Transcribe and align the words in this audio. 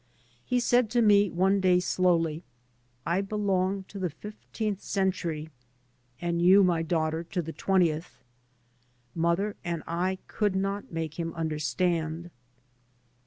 He 0.43 0.59
said 0.59 0.89
to 0.89 1.01
me 1.03 1.29
one 1.29 1.59
day 1.59 1.79
slowly," 1.79 2.43
I 3.15 3.21
belong 3.21 3.83
to 3.89 3.99
the 3.99 4.09
fifteenth 4.09 4.81
cen 4.81 5.11
tury— 5.11 5.49
and 6.19 6.41
you, 6.41 6.63
my 6.63 6.81
daughter, 6.81 7.23
to 7.25 7.39
the 7.39 7.53
twen 7.53 7.81
tieth." 7.81 8.17
Mother 9.13 9.55
and 9.63 9.83
I 9.85 10.17
could' 10.27 10.55
not 10.55 10.91
make 10.91 11.19
him 11.19 11.35
understand. 11.35 12.31